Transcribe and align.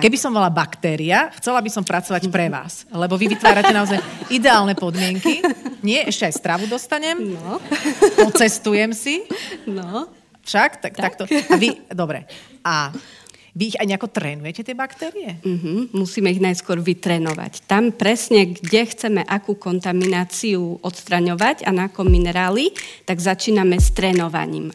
Keby 0.00 0.16
som 0.18 0.32
bola 0.32 0.48
baktéria, 0.48 1.28
chcela 1.36 1.60
by 1.60 1.70
som 1.70 1.84
pracovať 1.84 2.30
pre 2.30 2.48
vás, 2.48 2.86
lebo 2.90 3.18
vy 3.18 3.34
vytvárate 3.34 3.74
naozaj 3.74 3.98
ideálne 4.30 4.72
podmienky. 4.78 5.42
Nie, 5.84 6.08
ešte 6.08 6.30
aj 6.30 6.34
stravu 6.38 6.64
dostanem. 6.64 7.34
No. 7.34 7.60
Pocestujem 8.16 8.94
si. 8.96 9.26
No. 9.68 10.08
Však? 10.44 10.80
Tak, 10.80 10.92
tak. 10.96 11.04
Takto. 11.16 11.24
A 11.28 11.54
vy, 11.56 11.84
dobre. 11.92 12.28
A 12.64 12.92
vy 13.54 13.70
ich 13.70 13.78
aj 13.78 13.86
nejako 13.86 14.10
trénujete, 14.10 14.66
tie 14.66 14.74
baktérie? 14.74 15.38
Uh-huh. 15.46 15.86
Musíme 15.94 16.34
ich 16.34 16.42
najskôr 16.42 16.82
vytrénovať. 16.82 17.62
Tam 17.70 17.94
presne, 17.94 18.50
kde 18.50 18.82
chceme 18.90 19.22
akú 19.22 19.54
kontamináciu 19.54 20.82
odstraňovať 20.82 21.62
a 21.62 21.70
na 21.70 21.86
akom 21.86 22.10
minerály, 22.10 22.74
tak 23.06 23.22
začíname 23.22 23.78
s 23.78 23.94
trénovaním. 23.94 24.74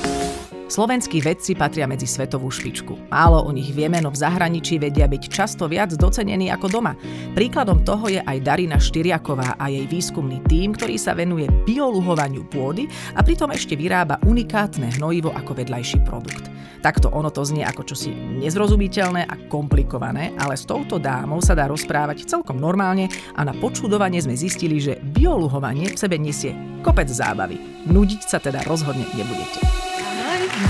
Slovenskí 0.71 1.19
vedci 1.19 1.51
patria 1.51 1.83
medzi 1.83 2.07
svetovú 2.07 2.47
špičku. 2.47 3.11
Málo 3.11 3.43
o 3.43 3.51
nich 3.51 3.75
vieme, 3.75 3.99
no 3.99 4.07
v 4.07 4.23
zahraničí 4.23 4.79
vedia 4.79 5.03
byť 5.03 5.23
často 5.27 5.67
viac 5.67 5.91
docenení 5.99 6.47
ako 6.47 6.71
doma. 6.71 6.95
Príkladom 7.35 7.83
toho 7.83 8.07
je 8.07 8.23
aj 8.23 8.39
Darina 8.39 8.79
Štyriaková 8.79 9.59
a 9.59 9.67
jej 9.67 9.83
výskumný 9.83 10.39
tím, 10.47 10.71
ktorý 10.71 10.95
sa 10.95 11.11
venuje 11.11 11.51
bioluhovaniu 11.67 12.47
pôdy 12.47 12.87
a 12.87 13.19
pritom 13.19 13.51
ešte 13.51 13.75
vyrába 13.75 14.23
unikátne 14.23 14.95
hnojivo 14.95 15.35
ako 15.35 15.59
vedľajší 15.59 16.07
produkt. 16.07 16.47
Takto 16.79 17.11
ono 17.11 17.35
to 17.35 17.43
znie 17.43 17.67
ako 17.67 17.91
čosi 17.91 18.15
nezrozumiteľné 18.39 19.27
a 19.27 19.35
komplikované, 19.51 20.39
ale 20.39 20.55
s 20.55 20.63
touto 20.63 21.03
dámou 21.03 21.43
sa 21.43 21.51
dá 21.51 21.67
rozprávať 21.67 22.31
celkom 22.31 22.55
normálne 22.55 23.11
a 23.35 23.43
na 23.43 23.51
počudovanie 23.51 24.23
sme 24.23 24.39
zistili, 24.39 24.79
že 24.79 25.03
bioluhovanie 25.03 25.91
v 25.91 25.99
sebe 25.99 26.15
nesie 26.15 26.55
kopec 26.79 27.11
zábavy. 27.11 27.59
Nudiť 27.91 28.21
sa 28.23 28.39
teda 28.39 28.63
rozhodne 28.63 29.03
nebudete. 29.19 29.70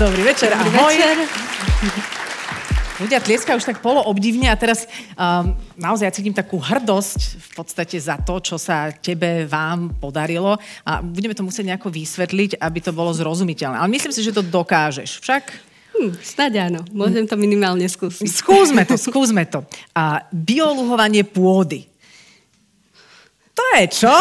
Dobrý 0.00 0.22
večer, 0.24 0.48
Dobrý 0.56 0.78
ahoj. 0.78 0.94
večer. 0.96 1.16
Ľudia 3.02 3.18
tlieskajú 3.18 3.58
už 3.58 3.66
tak 3.66 3.78
poloobdivne 3.84 4.48
a 4.48 4.56
teraz 4.56 4.86
um, 5.18 5.52
naozaj 5.76 6.06
ja 6.06 6.14
cítim 6.14 6.32
takú 6.32 6.56
hrdosť 6.56 7.20
v 7.36 7.48
podstate 7.52 7.96
za 7.98 8.16
to, 8.22 8.38
čo 8.40 8.56
sa 8.56 8.94
tebe, 8.94 9.44
vám 9.44 9.92
podarilo 9.98 10.56
a 10.86 11.02
budeme 11.02 11.34
to 11.34 11.42
musieť 11.44 11.74
nejako 11.74 11.90
vysvetliť, 11.92 12.62
aby 12.62 12.78
to 12.78 12.94
bolo 12.94 13.10
zrozumiteľné. 13.12 13.76
Ale 13.76 13.90
myslím 13.90 14.14
si, 14.14 14.24
že 14.24 14.32
to 14.32 14.40
dokážeš. 14.40 15.18
Však? 15.18 15.44
Hm, 15.92 16.10
snáď 16.24 16.52
áno. 16.72 16.80
Môžem 16.94 17.28
to 17.28 17.36
minimálne 17.36 17.84
skúsiť. 17.84 18.24
Skúsme 18.24 18.88
to, 18.88 18.96
skúsme 18.96 19.44
to. 19.44 19.60
A 19.92 20.24
bioluhovanie 20.32 21.26
pôdy. 21.26 21.91
To 23.52 23.64
je 23.76 23.84
čo? 23.92 24.12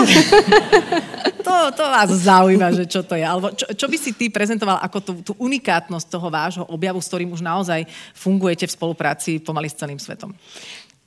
to, 1.46 1.56
to 1.72 1.84
vás 1.88 2.12
zaujíma, 2.12 2.76
že 2.76 2.84
čo 2.84 3.00
to 3.08 3.16
je. 3.16 3.24
Alebo 3.24 3.56
čo, 3.56 3.64
čo 3.72 3.88
by 3.88 3.98
si 3.98 4.12
ty 4.12 4.28
prezentoval 4.28 4.84
ako 4.84 4.98
tú, 5.00 5.14
tú 5.24 5.34
unikátnosť 5.40 6.08
toho 6.12 6.28
vášho 6.28 6.66
objavu, 6.68 7.00
s 7.00 7.08
ktorým 7.08 7.32
už 7.32 7.40
naozaj 7.40 7.88
fungujete 8.12 8.68
v 8.68 8.76
spolupráci 8.76 9.40
pomaly 9.40 9.72
s 9.72 9.80
celým 9.80 10.00
svetom? 10.00 10.36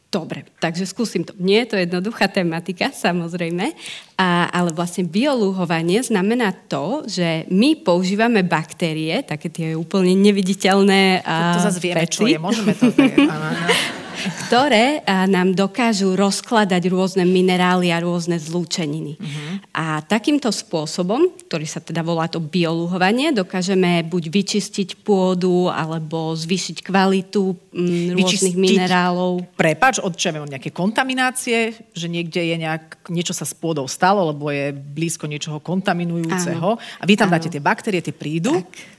Dobre, 0.08 0.46
takže 0.62 0.86
skúsim 0.86 1.26
to. 1.26 1.34
Nie 1.42 1.66
je 1.66 1.74
to 1.74 1.76
jednoduchá 1.82 2.30
tematika, 2.30 2.94
samozrejme, 2.94 3.74
a, 4.14 4.46
ale 4.46 4.70
vlastne 4.70 5.02
biolúhovanie 5.02 6.06
znamená 6.06 6.54
to, 6.70 7.02
že 7.02 7.50
my 7.50 7.82
používame 7.82 8.46
baktérie, 8.46 9.26
také 9.26 9.50
tie 9.50 9.74
úplne 9.74 10.14
neviditeľné 10.14 11.26
a, 11.26 11.58
To, 11.58 11.58
to 11.58 11.66
zase 11.66 11.80
vieme, 11.82 12.06
čo 12.06 12.30
je. 12.30 12.38
Môžeme 12.38 12.78
to... 12.78 12.94
ktoré 14.24 15.04
nám 15.06 15.52
dokážu 15.52 16.16
rozkladať 16.16 16.88
rôzne 16.88 17.24
minerály 17.28 17.92
a 17.92 18.00
rôzne 18.00 18.40
zlúčeniny. 18.40 19.20
Uh-huh. 19.20 19.54
A 19.76 20.00
takýmto 20.04 20.48
spôsobom, 20.48 21.30
ktorý 21.48 21.66
sa 21.68 21.80
teda 21.84 22.00
volá 22.00 22.26
to 22.30 22.40
bioluhovanie, 22.40 23.30
dokážeme 23.36 24.04
buď 24.06 24.32
vyčistiť 24.32 24.88
pôdu, 25.04 25.68
alebo 25.68 26.32
zvýšiť 26.32 26.80
kvalitu 26.84 27.54
m, 27.72 28.16
rôznych 28.16 28.56
vyčistiť, 28.56 28.56
minerálov. 28.56 29.44
Prepač, 29.54 30.00
od 30.00 30.16
čo 30.16 30.32
od 30.34 30.50
nejaké 30.50 30.72
kontaminácie, 30.74 31.74
že 31.92 32.06
niekde 32.08 32.40
je 32.42 32.56
nejak, 32.58 33.08
niečo 33.12 33.36
sa 33.36 33.44
s 33.44 33.54
pôdou 33.54 33.84
stalo, 33.86 34.32
lebo 34.32 34.50
je 34.50 34.72
blízko 34.72 35.28
niečoho 35.28 35.60
kontaminujúceho. 35.60 36.80
Áno. 36.80 37.02
A 37.02 37.04
vy 37.04 37.14
tam 37.14 37.28
Áno. 37.30 37.34
dáte 37.38 37.52
tie 37.52 37.62
baktérie, 37.62 38.00
tie 38.02 38.14
prídu. 38.14 38.56
Tak 38.56 38.94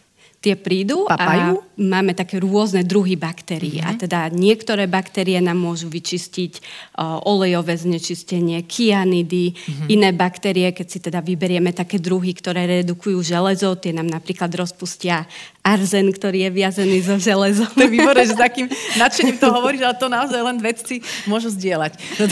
tie 0.46 0.54
prídu 0.54 1.10
Papajú? 1.10 1.58
a 1.58 1.82
máme 1.82 2.14
také 2.14 2.38
rôzne 2.38 2.86
druhy 2.86 3.18
baktérií. 3.18 3.82
Mm-hmm. 3.82 3.90
A 3.90 3.98
teda 3.98 4.20
niektoré 4.30 4.86
baktérie 4.86 5.42
nám 5.42 5.58
môžu 5.58 5.90
vyčistiť 5.90 6.62
uh, 6.62 7.18
olejové 7.26 7.74
znečistenie, 7.74 8.62
kianidy, 8.62 9.58
mm-hmm. 9.58 9.88
iné 9.90 10.14
baktérie, 10.14 10.70
keď 10.70 10.88
si 10.88 11.02
teda 11.02 11.26
vyberieme 11.26 11.74
také 11.74 11.98
druhy, 11.98 12.38
ktoré 12.38 12.86
redukujú 12.86 13.26
železo, 13.26 13.74
tie 13.82 13.90
nám 13.90 14.06
napríklad 14.06 14.54
rozpustia 14.54 15.26
arzen, 15.66 16.14
ktorý 16.14 16.46
je 16.46 16.50
viazený 16.54 17.02
so 17.02 17.18
železom. 17.18 17.66
To 17.74 17.82
je 17.82 17.90
výborné, 17.90 18.30
že 18.30 18.38
s 18.38 18.44
takým 18.46 18.70
nadšením 19.02 19.42
to 19.42 19.50
hovoríš, 19.50 19.82
ale 19.82 19.98
to 19.98 20.06
naozaj 20.06 20.42
len 20.46 20.62
vedci 20.62 21.02
môžu 21.26 21.50
zdieľať. 21.50 21.98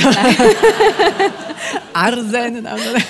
arzen. 2.05 2.61
Naozaj. 2.61 3.01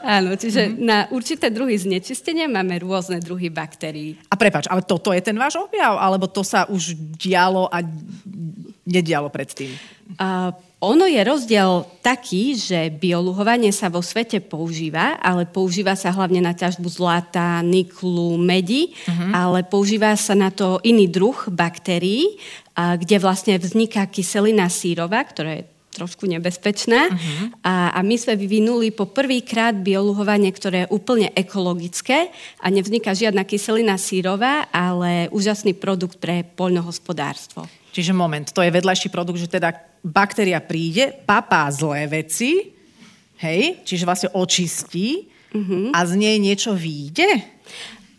Áno, 0.00 0.32
čiže 0.38 0.72
mm-hmm. 0.72 0.80
na 0.80 0.98
určité 1.12 1.52
druhy 1.52 1.76
znečistenia 1.76 2.48
máme 2.48 2.80
rôzne 2.80 3.20
druhy 3.20 3.52
baktérií. 3.52 4.16
A 4.32 4.38
prepač, 4.40 4.64
ale 4.72 4.80
toto 4.80 5.12
je 5.12 5.20
ten 5.20 5.36
váš 5.36 5.60
objav? 5.60 6.00
Alebo 6.00 6.30
to 6.30 6.40
sa 6.40 6.64
už 6.70 6.96
dialo 7.20 7.68
a 7.68 7.84
nedialo 8.88 9.28
predtým? 9.28 9.70
Uh, 10.18 10.50
ono 10.82 11.06
je 11.06 11.22
rozdiel 11.22 11.86
taký, 12.02 12.58
že 12.58 12.90
bioluhovanie 12.90 13.70
sa 13.70 13.86
vo 13.86 14.02
svete 14.02 14.42
používa, 14.42 15.14
ale 15.22 15.46
používa 15.46 15.94
sa 15.94 16.10
hlavne 16.10 16.42
na 16.42 16.50
ťažbu 16.50 16.90
zlata, 16.90 17.62
niklu, 17.62 18.34
medi, 18.34 18.90
uh-huh. 18.90 19.30
ale 19.30 19.62
používa 19.62 20.18
sa 20.18 20.34
na 20.34 20.50
to 20.50 20.82
iný 20.82 21.06
druh 21.06 21.38
baktérií, 21.46 22.34
kde 22.74 23.16
vlastne 23.22 23.54
vzniká 23.62 24.10
kyselina 24.10 24.66
sírová, 24.66 25.22
ktorá 25.22 25.62
je 25.62 25.70
trošku 25.92 26.24
nebezpečná. 26.24 27.12
Uh-huh. 27.12 27.52
A, 27.60 27.92
a 27.92 28.00
my 28.00 28.16
sme 28.16 28.34
vyvinuli 28.34 28.90
po 28.90 29.04
prvýkrát 29.12 29.76
bioluhovanie, 29.76 30.48
ktoré 30.50 30.88
je 30.88 30.92
úplne 30.96 31.28
ekologické 31.36 32.32
a 32.58 32.66
nevzniká 32.72 33.12
žiadna 33.12 33.44
kyselina 33.44 34.00
sírová, 34.00 34.66
ale 34.72 35.28
úžasný 35.28 35.76
produkt 35.76 36.16
pre 36.16 36.48
poľnohospodárstvo. 36.56 37.68
Čiže 37.92 38.16
moment, 38.16 38.48
to 38.48 38.64
je 38.64 38.72
vedľajší 38.72 39.12
produkt, 39.12 39.36
že 39.36 39.52
teda 39.52 39.76
baktéria 40.00 40.64
príde, 40.64 41.12
papá 41.28 41.68
zlé 41.68 42.08
veci, 42.08 42.72
hej, 43.44 43.84
čiže 43.84 44.08
vlastne 44.08 44.32
očistí 44.32 45.28
uh-huh. 45.52 45.92
a 45.92 46.00
z 46.08 46.12
nej 46.16 46.40
niečo 46.40 46.72
vyjde? 46.72 47.51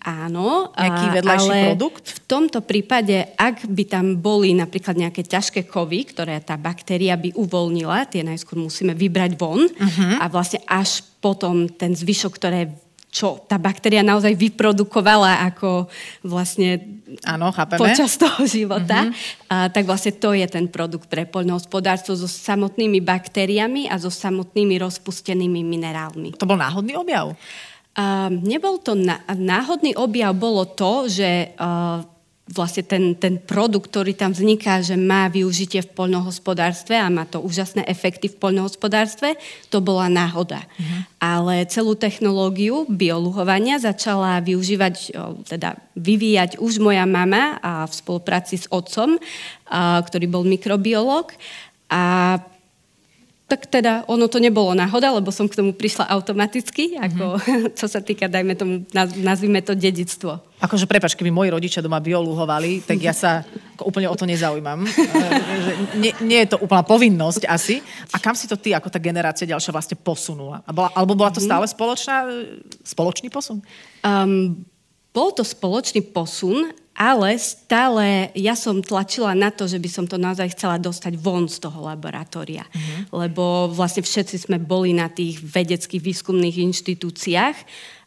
Áno, 0.03 0.75
Nejaký 0.75 1.05
vedľajší 1.15 1.47
ale 1.47 1.67
produkt? 1.71 2.05
v 2.11 2.19
tomto 2.27 2.59
prípade, 2.59 3.23
ak 3.39 3.63
by 3.71 3.83
tam 3.87 4.19
boli 4.19 4.51
napríklad 4.51 4.99
nejaké 4.99 5.23
ťažké 5.23 5.63
kovy, 5.63 6.11
ktoré 6.11 6.43
tá 6.43 6.59
baktéria 6.59 7.15
by 7.15 7.31
uvoľnila, 7.39 8.11
tie 8.11 8.19
najskôr 8.19 8.59
musíme 8.59 8.91
vybrať 8.91 9.39
von 9.39 9.63
uh-huh. 9.63 10.19
a 10.19 10.27
vlastne 10.27 10.59
až 10.67 11.07
potom 11.23 11.71
ten 11.71 11.95
zvyšok, 11.95 12.31
ktoré 12.35 12.83
čo 13.13 13.45
tá 13.45 13.61
baktéria 13.61 14.01
naozaj 14.01 14.33
vyprodukovala 14.33 15.45
ako 15.53 15.85
vlastne 16.25 16.81
Áno, 17.29 17.53
počas 17.77 18.17
toho 18.17 18.41
života, 18.49 19.05
uh-huh. 19.05 19.53
a, 19.53 19.69
tak 19.69 19.85
vlastne 19.85 20.17
to 20.17 20.33
je 20.33 20.49
ten 20.49 20.65
produkt 20.65 21.05
pre 21.05 21.29
poľnohospodárstvo 21.29 22.17
so 22.17 22.25
samotnými 22.25 23.05
baktériami 23.05 23.85
a 23.85 24.01
so 24.01 24.09
samotnými 24.09 24.81
rozpustenými 24.81 25.61
minerálmi. 25.61 26.33
To 26.41 26.49
bol 26.49 26.57
náhodný 26.57 26.97
objav? 26.97 27.37
Uh, 27.93 28.33
nebol 28.41 28.81
to 28.81 28.97
náhodný 29.37 29.93
objav, 29.93 30.33
bolo 30.33 30.65
to, 30.65 31.05
že 31.05 31.53
uh, 31.53 32.01
vlastne 32.49 32.83
ten, 32.83 33.15
ten 33.15 33.39
produkt, 33.39 33.87
ktorý 33.87 34.11
tam 34.17 34.35
vzniká, 34.35 34.83
že 34.83 34.99
má 34.99 35.31
využitie 35.31 35.79
v 35.79 35.93
poľnohospodárstve 35.95 36.97
a 36.97 37.07
má 37.07 37.23
to 37.23 37.39
úžasné 37.39 37.87
efekty 37.87 38.27
v 38.27 38.35
poľnohospodárstve, 38.35 39.39
to 39.71 39.79
bola 39.79 40.11
náhoda. 40.11 40.59
Uh-huh. 40.59 40.99
Ale 41.23 41.63
celú 41.71 41.95
technológiu 41.95 42.83
bioluhovania 42.91 43.79
začala 43.79 44.43
využívať, 44.43 45.15
teda 45.47 45.79
vyvíjať 45.95 46.59
už 46.59 46.83
moja 46.83 47.07
mama 47.07 47.63
a 47.63 47.87
v 47.87 47.93
spolupráci 47.95 48.59
s 48.59 48.67
otcom, 48.67 49.15
ktorý 50.03 50.25
bol 50.27 50.43
mikrobiológ. 50.43 51.31
A 51.87 52.37
tak 53.53 53.69
teda 53.69 54.01
ono 54.09 54.25
to 54.25 54.41
nebolo 54.41 54.73
náhoda, 54.73 55.13
lebo 55.13 55.29
som 55.29 55.45
k 55.45 55.53
tomu 55.53 55.77
prišla 55.77 56.09
automaticky, 56.09 56.97
ako 56.97 57.37
mm-hmm. 57.37 57.69
čo 57.79 57.85
sa 57.85 58.01
týka, 58.01 58.25
dajme 58.25 58.57
tomu, 58.57 58.81
nazvime 59.21 59.61
to 59.61 59.77
dedictvo. 59.77 60.41
Akože 60.57 60.89
prepač, 60.89 61.13
keby 61.13 61.29
moji 61.29 61.53
rodičia 61.53 61.85
doma 61.85 62.01
biolúhovali, 62.01 62.81
tak 62.81 62.97
ja 62.97 63.13
sa 63.13 63.45
úplne 63.77 64.09
o 64.09 64.15
to 64.17 64.25
nezaujímam. 64.25 64.81
nie, 66.01 66.17
nie 66.25 66.39
je 66.41 66.57
to 66.57 66.65
úplná 66.65 66.81
povinnosť 66.81 67.45
asi. 67.45 67.77
A 68.09 68.17
kam 68.17 68.33
si 68.33 68.49
to 68.49 68.57
ty, 68.57 68.73
ako 68.73 68.89
tá 68.89 68.97
generácia 68.97 69.45
ďalšia 69.45 69.69
vlastne 69.69 70.01
posunula? 70.01 70.65
Alebo 70.97 71.13
bola 71.13 71.29
to 71.29 71.43
mhm. 71.43 71.45
stále 71.45 71.65
spoločná, 71.69 72.25
spoločný 72.81 73.29
posun? 73.29 73.61
Um, 74.01 74.65
bol 75.13 75.29
to 75.29 75.45
spoločný 75.45 76.01
posun, 76.09 76.73
ale 76.93 77.41
stále 77.41 78.29
ja 78.37 78.53
som 78.53 78.77
tlačila 78.79 79.33
na 79.33 79.49
to, 79.49 79.65
že 79.65 79.81
by 79.81 79.89
som 79.89 80.05
to 80.05 80.21
naozaj 80.21 80.53
chcela 80.53 80.77
dostať 80.77 81.17
von 81.17 81.49
z 81.49 81.57
toho 81.57 81.81
laboratória. 81.81 82.63
Mm-hmm. 82.69 83.09
Lebo 83.09 83.73
vlastne 83.73 84.05
všetci 84.05 84.45
sme 84.45 84.61
boli 84.61 84.93
na 84.93 85.09
tých 85.09 85.41
vedeckých 85.41 86.01
výskumných 86.01 86.61
inštitúciách 86.69 87.57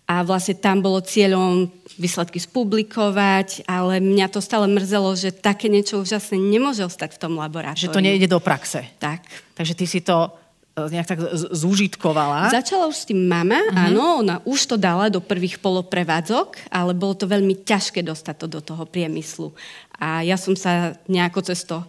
a 0.07 0.23
vlastne 0.23 0.55
tam 0.55 0.79
bolo 0.79 1.03
cieľom 1.03 1.67
výsledky 1.99 2.39
spublikovať, 2.39 3.67
ale 3.67 3.99
mňa 3.99 4.31
to 4.31 4.39
stále 4.39 4.71
mrzelo, 4.71 5.19
že 5.19 5.35
také 5.35 5.67
niečo 5.67 5.99
úžasné 5.99 6.39
nemôže 6.39 6.87
ostať 6.87 7.19
v 7.19 7.21
tom 7.27 7.35
laboratóriu. 7.35 7.91
Že 7.91 7.97
to 7.97 8.07
nejde 8.07 8.31
do 8.31 8.39
praxe. 8.39 8.87
Tak. 9.03 9.27
Takže 9.59 9.75
ty 9.75 9.85
si 9.91 10.01
to 10.07 10.31
nejak 10.77 11.09
tak 11.09 11.21
zúžitkovala. 11.57 12.53
Začala 12.53 12.85
už 12.85 12.97
s 13.01 13.09
tým 13.09 13.25
mama, 13.25 13.57
uh-huh. 13.57 13.89
áno, 13.89 14.21
ona 14.21 14.45
už 14.45 14.69
to 14.69 14.77
dala 14.77 15.09
do 15.09 15.25
prvých 15.25 15.57
poloprevádzok, 15.57 16.69
ale 16.69 16.93
bolo 16.93 17.17
to 17.17 17.25
veľmi 17.25 17.65
ťažké 17.65 18.05
dostať 18.05 18.45
to 18.45 18.47
do 18.47 18.61
toho 18.61 18.85
priemyslu. 18.85 19.57
A 19.97 20.21
ja 20.21 20.37
som 20.37 20.53
sa 20.53 20.93
nejako 21.09 21.41
cez 21.49 21.65
to 21.65 21.81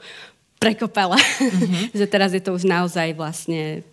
prekopala, 0.55 1.19
uh-huh. 1.19 1.91
že 1.99 2.07
teraz 2.07 2.31
je 2.31 2.39
to 2.39 2.55
už 2.55 2.63
naozaj 2.63 3.11
vlastne 3.11 3.83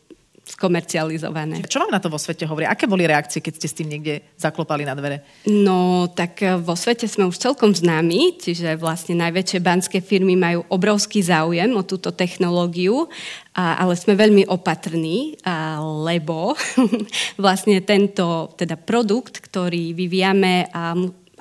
skomercializované. 0.44 1.64
Čo 1.64 1.81
vám 1.81 1.96
na 1.96 2.00
to 2.05 2.12
vo 2.12 2.20
svete 2.20 2.44
hovorí? 2.44 2.69
Aké 2.69 2.85
boli 2.85 3.08
reakcie, 3.08 3.41
keď 3.41 3.52
ste 3.56 3.69
s 3.69 3.76
tým 3.81 3.88
niekde 3.88 4.20
zaklopali 4.37 4.85
na 4.85 4.93
dvere? 4.93 5.25
No, 5.49 6.05
tak 6.12 6.44
e, 6.44 6.61
vo 6.61 6.76
svete 6.76 7.08
sme 7.08 7.25
už 7.25 7.41
celkom 7.41 7.73
známi, 7.73 8.37
čiže 8.37 8.76
vlastne 8.76 9.17
najväčšie 9.17 9.58
banské 9.64 9.99
firmy 10.05 10.37
majú 10.37 10.69
obrovský 10.69 11.25
záujem 11.25 11.73
o 11.73 11.82
túto 11.82 12.12
technológiu, 12.12 13.08
a, 13.56 13.81
ale 13.81 13.96
sme 13.96 14.20
veľmi 14.20 14.44
opatrní, 14.44 15.41
a, 15.49 15.81
lebo 15.81 16.52
vlastne 17.41 17.81
tento 17.81 18.52
teda 18.61 18.76
produkt, 18.76 19.41
ktorý 19.41 19.96
vyvíjame, 19.96 20.69
a, 20.69 20.93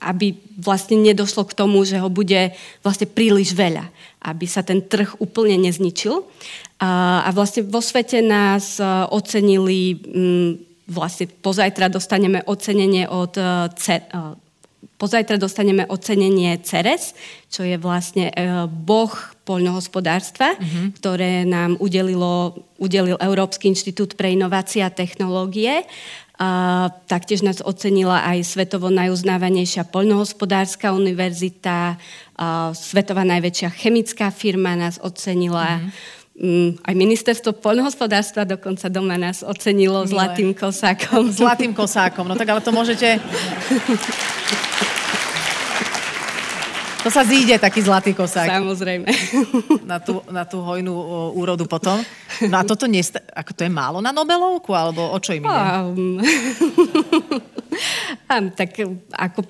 aby 0.04 0.36
vlastne 0.60 1.00
nedošlo 1.00 1.48
k 1.48 1.56
tomu, 1.56 1.88
že 1.88 1.98
ho 1.98 2.12
bude 2.12 2.52
vlastne 2.84 3.08
príliš 3.08 3.56
veľa, 3.56 3.88
aby 4.28 4.46
sa 4.46 4.62
ten 4.62 4.84
trh 4.84 5.18
úplne 5.24 5.56
nezničil. 5.64 6.24
A, 6.84 7.32
vlastne 7.32 7.64
vo 7.64 7.80
svete 7.80 8.20
nás 8.20 8.78
e, 8.78 8.84
ocenili, 9.08 9.96
vlastne 10.84 11.32
pozajtra 11.32 11.88
dostaneme 11.88 12.44
ocenenie 12.44 13.08
od 13.08 13.40
C, 13.80 14.04
uh, 14.12 14.36
pozajtra 15.04 15.36
dostaneme 15.36 15.84
ocenenie 15.92 16.56
CERES, 16.64 17.12
čo 17.52 17.68
je 17.68 17.76
vlastne 17.76 18.32
boh 18.72 19.12
poľnohospodárstva, 19.44 20.56
mm-hmm. 20.56 20.88
ktoré 20.96 21.44
nám 21.44 21.76
udelilo, 21.84 22.64
udelil 22.80 23.20
Európsky 23.20 23.68
inštitút 23.68 24.16
pre 24.16 24.32
inovácie 24.32 24.80
a 24.80 24.94
technológie. 24.94 25.84
A 26.44 26.92
taktiež 27.07 27.40
nás 27.40 27.63
ocenila 27.63 28.19
aj 28.28 28.44
svetovo 28.44 28.92
najuznávanejšia 28.92 29.88
poľnohospodárska 29.88 30.92
univerzita, 30.92 31.95
svetová 32.75 33.24
najväčšia 33.24 33.69
chemická 33.72 34.28
firma 34.28 34.75
nás 34.75 35.00
ocenila. 35.00 35.80
Mm-hmm 35.80 36.22
Mm, 36.34 36.81
aj 36.81 36.98
ministerstvo 36.98 37.54
poľnohospodárstva 37.62 38.42
dokonca 38.42 38.90
doma 38.90 39.22
nás 39.22 39.45
ocenilo 39.45 40.01
Milé. 40.01 40.18
zlatým 40.18 40.50
kosákom. 40.57 41.30
Zlatým 41.30 41.78
kosákom, 41.78 42.25
no 42.25 42.34
tak 42.34 42.50
ale 42.50 42.57
to 42.66 42.74
môžete... 42.74 43.22
To 47.04 47.12
sa 47.12 47.28
zíde, 47.28 47.60
taký 47.60 47.84
zlatý 47.84 48.16
kosák. 48.16 48.48
Samozrejme. 48.48 49.08
Na 49.84 50.00
tú, 50.00 50.24
na 50.32 50.48
tú 50.48 50.64
hojnú 50.64 50.96
úrodu 51.36 51.68
potom. 51.68 52.00
No 52.48 52.56
a 52.60 52.64
toto 52.64 52.88
nie, 52.88 53.04
ako 53.36 53.52
to 53.52 53.68
je 53.68 53.72
málo 53.72 54.00
na 54.00 54.16
Nobelovku, 54.16 54.72
alebo 54.72 55.12
o 55.12 55.18
čo 55.20 55.36
im 55.36 55.44
ide? 55.44 55.62
Um, 58.32 58.46
tak 58.56 58.80
ako 59.12 59.44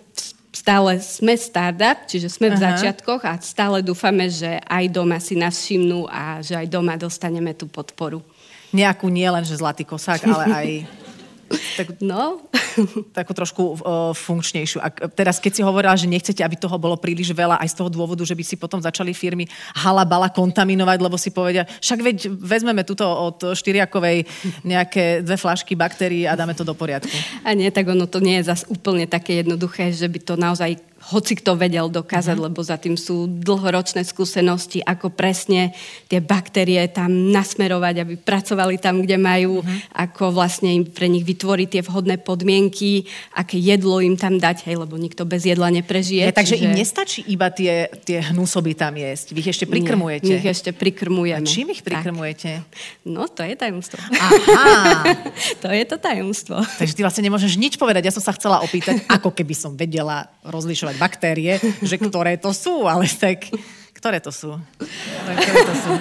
stále 0.54 1.02
sme 1.04 1.36
startup, 1.36 2.08
čiže 2.08 2.32
sme 2.32 2.54
v 2.54 2.58
Aha. 2.58 2.64
začiatkoch 2.74 3.22
a 3.28 3.36
stále 3.44 3.84
dúfame, 3.84 4.32
že 4.32 4.64
aj 4.64 4.86
doma 4.90 5.20
si 5.20 5.36
nás 5.36 5.60
všimnú 5.60 6.08
a 6.08 6.40
že 6.40 6.56
aj 6.56 6.68
doma 6.72 6.96
dostaneme 6.96 7.52
tú 7.52 7.68
podporu. 7.68 8.24
Nejakú 8.74 9.12
nie 9.12 9.28
len, 9.28 9.46
že 9.46 9.60
zlatý 9.60 9.86
kosák, 9.86 10.24
ale 10.26 10.46
aj 10.64 10.70
tak, 11.78 11.88
no. 12.02 12.42
takú 13.18 13.32
trošku 13.34 13.62
uh, 13.62 14.12
funkčnejšiu. 14.14 14.82
A 14.82 14.88
teraz, 15.12 15.38
keď 15.38 15.52
si 15.54 15.62
hovorila, 15.62 15.94
že 15.98 16.10
nechcete, 16.10 16.42
aby 16.42 16.58
toho 16.58 16.78
bolo 16.82 16.98
príliš 16.98 17.34
veľa, 17.34 17.62
aj 17.62 17.70
z 17.74 17.78
toho 17.82 17.90
dôvodu, 17.90 18.22
že 18.26 18.38
by 18.38 18.44
si 18.44 18.56
potom 18.58 18.82
začali 18.82 19.14
firmy 19.14 19.46
halabala 19.78 20.30
kontaminovať, 20.34 20.98
lebo 21.02 21.18
si 21.18 21.30
povedia, 21.30 21.66
však 21.68 22.00
veď 22.02 22.18
vezmeme 22.34 22.82
tuto 22.86 23.06
od 23.06 23.54
štyriakovej 23.54 24.26
nejaké 24.66 25.22
dve 25.22 25.38
flašky 25.38 25.78
baktérií 25.78 26.26
a 26.26 26.38
dáme 26.38 26.58
to 26.58 26.66
do 26.66 26.74
poriadku. 26.74 27.14
A 27.46 27.54
nie, 27.54 27.70
tak 27.70 27.90
ono 27.90 28.10
to 28.10 28.18
nie 28.24 28.42
je 28.42 28.50
zase 28.50 28.66
úplne 28.70 29.06
také 29.06 29.46
jednoduché, 29.46 29.94
že 29.94 30.10
by 30.10 30.20
to 30.22 30.34
naozaj 30.40 30.93
hoci 31.12 31.36
kto 31.36 31.60
vedel 31.60 31.92
dokázať, 31.92 32.36
uh-huh. 32.40 32.48
lebo 32.48 32.64
za 32.64 32.80
tým 32.80 32.96
sú 32.96 33.28
dlhoročné 33.28 34.08
skúsenosti, 34.08 34.80
ako 34.80 35.12
presne 35.12 35.76
tie 36.08 36.24
baktérie 36.24 36.80
tam 36.88 37.34
nasmerovať, 37.34 37.96
aby 38.06 38.14
pracovali 38.16 38.80
tam, 38.80 39.04
kde 39.04 39.18
majú, 39.20 39.60
uh-huh. 39.60 39.80
ako 39.92 40.32
vlastne 40.32 40.72
im 40.72 40.84
pre 40.88 41.12
nich 41.12 41.28
vytvoriť 41.28 41.68
tie 41.68 41.82
vhodné 41.84 42.24
podmienky, 42.24 43.06
aké 43.36 43.60
jedlo 43.60 44.00
im 44.00 44.16
tam 44.16 44.40
dať, 44.40 44.68
hej, 44.70 44.80
lebo 44.80 44.96
nikto 44.96 45.28
bez 45.28 45.44
jedla 45.44 45.68
neprežije. 45.74 46.30
Ja, 46.30 46.36
takže 46.36 46.56
čiže... 46.56 46.66
im 46.66 46.72
nestačí 46.72 47.20
iba 47.28 47.52
tie, 47.52 47.92
tie 48.08 48.24
hnusoby 48.32 48.72
tam 48.74 48.96
jesť, 48.96 49.36
vy 49.36 49.40
ich 49.44 49.52
ešte 49.52 49.66
prikrmujete. 49.68 50.30
Nie, 50.30 50.40
ich 50.40 50.48
ešte 50.48 50.72
prikrmujeme. 50.72 51.44
A 51.44 51.48
čím 51.48 51.76
ich 51.76 51.84
prikrmujete? 51.84 52.64
Tak. 52.64 53.04
No, 53.04 53.28
to 53.28 53.44
je 53.44 53.56
tajomstvo. 53.60 54.00
Aha. 54.00 55.04
to 55.64 55.68
je 55.68 55.84
to 55.84 55.96
tajomstvo. 56.00 56.56
Takže 56.80 56.94
ty 56.96 57.02
vlastne 57.04 57.24
nemôžeš 57.28 57.60
nič 57.60 57.76
povedať. 57.76 58.08
Ja 58.08 58.14
som 58.16 58.24
sa 58.24 58.32
chcela 58.36 58.64
opýtať, 58.64 59.04
ako 59.18 59.36
keby 59.36 59.52
som 59.52 59.76
vedela 59.76 60.32
rozlišovať 60.48 60.93
menovať 60.94 61.02
baktérie, 61.02 61.54
že 61.82 61.98
ktoré 61.98 62.38
to 62.38 62.54
sú, 62.54 62.86
ale 62.86 63.10
tak 63.10 63.50
ktoré 63.98 64.20
to 64.22 64.30
sú? 64.30 64.60
Ktoré 64.78 65.62
to 65.66 65.76
sú? 65.80 65.92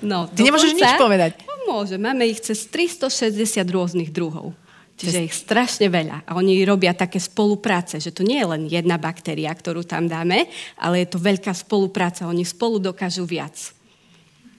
No, 0.00 0.26
Ty 0.30 0.40
nemôžeš 0.46 0.72
nič 0.74 0.92
povedať. 0.96 1.44
No, 1.44 1.54
môže, 1.78 2.00
máme 2.00 2.26
ich 2.26 2.40
cez 2.40 2.66
360 2.70 3.60
rôznych 3.68 4.10
druhov. 4.10 4.56
Čiže 5.00 5.32
ich 5.32 5.34
strašne 5.36 5.88
veľa. 5.88 6.28
A 6.28 6.36
oni 6.36 6.60
robia 6.68 6.92
také 6.92 7.16
spolupráce, 7.16 7.96
že 7.96 8.12
to 8.12 8.20
nie 8.20 8.36
je 8.36 8.46
len 8.46 8.62
jedna 8.68 9.00
baktéria, 9.00 9.48
ktorú 9.48 9.80
tam 9.80 10.04
dáme, 10.04 10.44
ale 10.76 11.02
je 11.04 11.08
to 11.08 11.16
veľká 11.16 11.56
spolupráca. 11.56 12.28
Oni 12.28 12.44
spolu 12.44 12.76
dokážu 12.76 13.24
viac. 13.24 13.56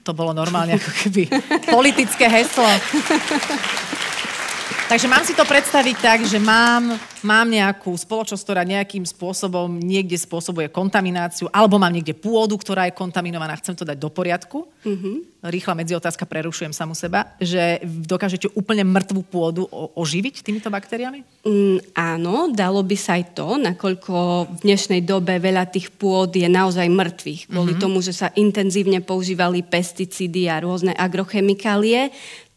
To 0.02 0.10
bolo 0.10 0.34
normálne 0.34 0.82
ako 0.82 0.90
keby 0.98 1.22
politické 1.70 2.26
heslo. 2.26 2.66
Takže 4.92 5.08
mám 5.08 5.24
si 5.24 5.32
to 5.32 5.48
predstaviť 5.48 5.96
tak, 6.04 6.20
že 6.28 6.36
mám, 6.36 6.92
mám 7.24 7.48
nejakú 7.48 7.96
spoločnosť, 7.96 8.44
ktorá 8.44 8.60
nejakým 8.60 9.08
spôsobom 9.08 9.80
niekde 9.80 10.20
spôsobuje 10.20 10.68
kontamináciu, 10.68 11.48
alebo 11.48 11.80
mám 11.80 11.96
niekde 11.96 12.12
pôdu, 12.12 12.60
ktorá 12.60 12.84
je 12.84 12.92
kontaminovaná, 12.92 13.56
chcem 13.56 13.72
to 13.72 13.88
dať 13.88 13.96
do 13.96 14.12
poriadku. 14.12 14.68
Mm-hmm. 14.84 15.48
Rýchla 15.48 15.80
medziotázka, 15.80 16.28
prerušujem 16.28 16.76
samu 16.76 16.92
seba, 16.92 17.32
že 17.40 17.80
dokážete 18.04 18.52
úplne 18.52 18.84
mŕtvú 18.84 19.24
pôdu 19.32 19.64
oživiť 19.96 20.44
týmito 20.44 20.68
baktériami? 20.68 21.24
Mm, 21.40 21.96
áno, 21.96 22.52
dalo 22.52 22.84
by 22.84 22.96
sa 23.00 23.16
aj 23.16 23.32
to, 23.32 23.56
nakoľko 23.64 24.14
v 24.44 24.58
dnešnej 24.60 25.08
dobe 25.08 25.40
veľa 25.40 25.72
tých 25.72 25.88
pôd 25.88 26.36
je 26.36 26.44
naozaj 26.52 26.84
mŕtvych. 26.92 27.48
Kvôli 27.48 27.80
mm-hmm. 27.80 27.80
tomu, 27.80 28.04
že 28.04 28.12
sa 28.12 28.28
intenzívne 28.36 29.00
používali 29.00 29.64
pesticídy 29.64 30.52
a 30.52 30.60
rôzne 30.60 30.92
agrochemikálie, 30.92 32.12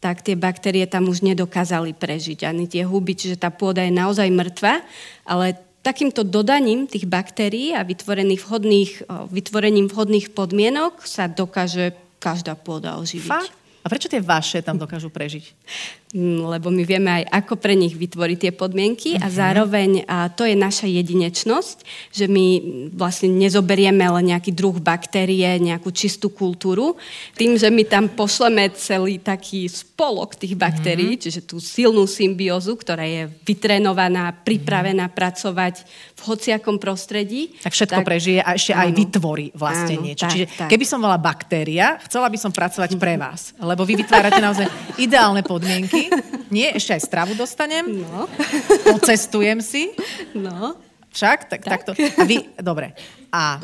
tak 0.06 0.22
tie 0.22 0.38
baktérie 0.38 0.86
tam 0.86 1.10
už 1.10 1.26
nedokázali 1.26 1.90
prežiť, 1.90 2.46
ani 2.46 2.70
tie 2.70 2.86
huby, 2.86 3.18
čiže 3.18 3.42
tá 3.42 3.50
pôda 3.50 3.82
je 3.82 3.90
naozaj 3.90 4.30
mŕtva, 4.30 4.86
ale 5.26 5.58
takýmto 5.82 6.22
dodaním 6.22 6.86
tých 6.86 7.10
baktérií 7.10 7.74
a 7.74 7.82
vytvorených 7.82 8.42
vhodných, 8.46 8.92
vytvorením 9.34 9.90
vhodných 9.90 10.30
podmienok 10.30 11.02
sa 11.02 11.26
dokáže 11.26 11.98
každá 12.22 12.54
pôda 12.54 13.02
oživiť. 13.02 13.26
Fakt? 13.26 13.65
A 13.86 13.90
prečo 13.90 14.10
tie 14.10 14.18
vaše 14.18 14.58
tam 14.66 14.82
dokážu 14.82 15.14
prežiť? 15.14 15.54
Mm, 16.16 16.48
lebo 16.48 16.74
my 16.74 16.82
vieme 16.82 17.22
aj, 17.22 17.44
ako 17.44 17.54
pre 17.60 17.78
nich 17.78 17.94
vytvoriť 17.94 18.38
tie 18.38 18.52
podmienky 18.54 19.14
uh-huh. 19.14 19.26
a 19.26 19.28
mhm. 19.30 19.34
zároveň 19.36 19.90
a 20.10 20.26
to 20.32 20.42
je 20.42 20.58
naša 20.58 20.90
jedinečnosť, 20.90 21.76
že 22.10 22.26
my 22.26 22.46
vlastne 22.94 23.30
nezoberieme 23.30 24.02
len 24.02 24.34
nejaký 24.34 24.50
druh 24.50 24.74
baktérie, 24.80 25.58
nejakú 25.62 25.94
čistú 25.94 26.32
kultúru. 26.32 26.98
Tým, 27.38 27.54
že 27.54 27.70
my 27.70 27.86
tam 27.86 28.10
pošleme 28.10 28.74
celý 28.74 29.22
taký 29.22 29.70
spolok 29.70 30.34
tých 30.34 30.58
baktérií, 30.58 31.14
uh-huh. 31.14 31.24
čiže 31.28 31.46
tú 31.46 31.62
silnú 31.62 32.08
symbiózu, 32.10 32.74
ktorá 32.74 33.06
je 33.06 33.30
vytrenovaná, 33.46 34.30
pripravená 34.30 35.10
uh-huh. 35.10 35.18
pracovať 35.20 35.86
v 36.16 36.20
hociakom 36.22 36.80
prostredí. 36.80 37.52
Tak 37.60 37.76
všetko 37.76 38.00
tak, 38.00 38.08
prežije 38.08 38.40
a 38.40 38.56
ešte 38.56 38.72
áno, 38.72 38.88
aj 38.88 38.90
vytvorí 38.96 39.46
vlastne 39.52 39.94
áno, 40.00 40.04
niečo. 40.08 40.24
Tak, 40.24 40.32
Čiže 40.32 40.46
tak. 40.56 40.68
keby 40.72 40.84
som 40.88 40.98
mala 41.04 41.20
baktéria, 41.20 42.00
chcela 42.08 42.32
by 42.32 42.38
som 42.40 42.54
pracovať 42.54 42.96
pre 43.02 43.20
vás, 43.20 43.52
lebo 43.76 43.84
vy 43.84 44.00
vytvárate 44.00 44.40
naozaj 44.40 44.64
ideálne 44.96 45.44
podmienky. 45.44 46.08
Nie, 46.48 46.72
ešte 46.72 46.96
aj 46.96 47.02
stravu 47.04 47.36
dostanem. 47.36 47.84
No. 47.84 48.24
Pocestujem 48.88 49.60
si. 49.60 49.92
No. 50.32 50.80
Však? 51.12 51.52
Tak, 51.52 51.60
tak. 51.60 51.84
Takto. 51.84 51.92
A 51.92 52.24
vy, 52.24 52.56
dobre. 52.56 52.96
A 53.28 53.60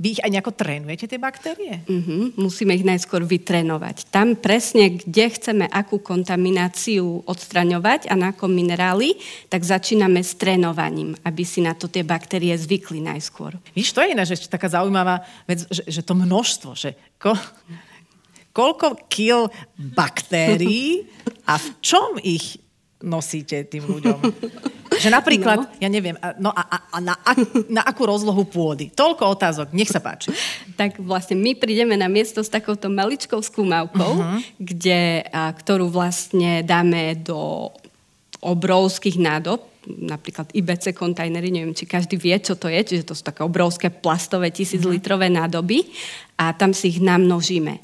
vy 0.00 0.18
ich 0.18 0.24
aj 0.24 0.32
nejako 0.32 0.56
trénujete, 0.56 1.04
tie 1.04 1.20
baktérie? 1.20 1.84
Uh-huh. 1.84 2.32
Musíme 2.34 2.74
ich 2.74 2.82
najskôr 2.82 3.22
vytrénovať. 3.22 4.08
Tam 4.08 4.34
presne, 4.34 4.98
kde 4.98 5.30
chceme 5.30 5.68
akú 5.68 6.00
kontamináciu 6.02 7.22
odstraňovať 7.22 8.10
a 8.10 8.18
na 8.18 8.32
akom 8.34 8.50
minerály, 8.50 9.14
tak 9.46 9.62
začíname 9.62 10.24
s 10.24 10.34
trénovaním, 10.34 11.14
aby 11.22 11.44
si 11.46 11.62
na 11.62 11.76
to 11.76 11.86
tie 11.86 12.02
baktérie 12.02 12.56
zvykli 12.56 12.98
najskôr. 12.98 13.54
Víš, 13.76 13.94
to 13.94 14.02
je 14.02 14.16
iná, 14.16 14.24
že 14.26 14.42
taká 14.48 14.66
zaujímavá 14.66 15.22
vec, 15.46 15.68
že, 15.70 15.86
že 15.86 16.02
to 16.02 16.18
množstvo, 16.18 16.74
že 16.74 16.98
ko, 17.20 17.38
koľko 18.52 19.08
kil 19.08 19.48
baktérií 19.76 21.08
a 21.48 21.58
v 21.58 21.68
čom 21.80 22.20
ich 22.20 22.62
nosíte 23.02 23.66
tým 23.66 23.84
ľuďom? 23.84 24.18
Že 24.92 25.08
napríklad, 25.08 25.58
no. 25.64 25.68
ja 25.80 25.88
neviem, 25.88 26.14
no 26.38 26.52
a, 26.52 26.62
a, 26.62 26.76
a 26.94 26.98
na, 27.00 27.14
a, 27.24 27.32
na 27.66 27.82
akú 27.82 28.04
rozlohu 28.04 28.44
pôdy? 28.44 28.92
Toľko 28.92 29.24
otázok, 29.34 29.66
nech 29.72 29.88
sa 29.88 29.98
páči. 30.04 30.30
Tak 30.76 31.00
vlastne 31.00 31.34
my 31.40 31.56
prídeme 31.56 31.96
na 31.96 32.06
miesto 32.12 32.44
s 32.44 32.52
takouto 32.52 32.92
maličkou 32.92 33.40
skúmavkou, 33.40 34.12
uh-huh. 34.20 34.38
kde, 34.60 35.24
a, 35.32 35.48
ktorú 35.50 35.88
vlastne 35.88 36.60
dáme 36.62 37.16
do 37.18 37.72
obrovských 38.42 39.16
nádob, 39.16 39.64
napríklad 39.82 40.54
IBC 40.54 40.94
kontajnery, 40.94 41.50
neviem, 41.50 41.74
či 41.74 41.88
každý 41.88 42.14
vie, 42.14 42.38
čo 42.38 42.54
to 42.54 42.70
je, 42.70 42.78
čiže 42.86 43.08
to 43.08 43.14
sú 43.18 43.26
také 43.26 43.42
obrovské 43.42 43.90
plastové 43.90 44.54
tisíclitrové 44.54 45.26
uh-huh. 45.32 45.46
nádoby 45.46 45.88
a 46.38 46.54
tam 46.54 46.70
si 46.76 46.94
ich 46.94 47.00
namnožíme. 47.02 47.80